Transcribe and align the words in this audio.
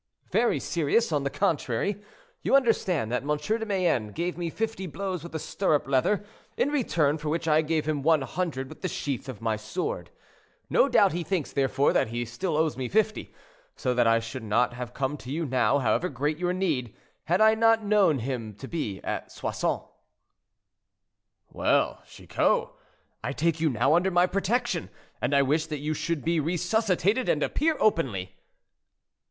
"Very 0.31 0.59
serious, 0.59 1.11
on 1.11 1.23
the 1.23 1.29
contrary. 1.29 2.01
You 2.41 2.55
understand 2.55 3.11
that 3.11 3.21
M. 3.21 3.37
de 3.37 3.65
Mayenne 3.67 4.07
gave 4.13 4.35
me 4.35 4.49
fifty 4.49 4.87
blows 4.87 5.21
with 5.21 5.35
a 5.35 5.37
stirrup 5.37 5.87
leather, 5.87 6.25
in 6.57 6.71
return 6.71 7.19
for 7.19 7.29
which 7.29 7.47
I 7.47 7.61
gave 7.61 7.87
him 7.87 8.01
one 8.01 8.21
hundred 8.23 8.67
with 8.67 8.81
the 8.81 8.87
sheath 8.87 9.29
of 9.29 9.41
my 9.43 9.57
sword. 9.57 10.09
No 10.71 10.89
doubt 10.89 11.11
he 11.13 11.21
thinks, 11.21 11.53
therefore, 11.53 11.93
that 11.93 12.07
he 12.07 12.25
still 12.25 12.57
owes 12.57 12.75
me 12.75 12.89
fifty, 12.89 13.31
so 13.75 13.93
that 13.93 14.07
I 14.07 14.19
should 14.19 14.41
not 14.41 14.73
have 14.73 14.95
come 14.95 15.17
to 15.17 15.29
you 15.31 15.45
now, 15.45 15.77
however 15.77 16.09
great 16.09 16.39
your 16.39 16.51
need, 16.51 16.95
had 17.25 17.39
I 17.39 17.53
not 17.53 17.85
known 17.85 18.17
him 18.17 18.55
to 18.55 18.67
be 18.67 19.01
at 19.03 19.31
Soissons." 19.31 19.83
"Well, 21.53 22.01
Chicot, 22.07 22.69
I 23.23 23.33
take 23.33 23.61
you 23.61 23.69
now 23.69 23.93
under 23.93 24.09
my 24.09 24.25
protection, 24.25 24.89
and 25.21 25.35
I 25.35 25.43
wish 25.43 25.67
that 25.67 25.77
you 25.77 25.93
should 25.93 26.25
be 26.25 26.39
resuscitated 26.39 27.29
and 27.29 27.43
appear 27.43 27.77
openly." 27.79 28.35